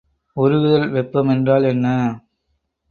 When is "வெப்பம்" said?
0.89-1.27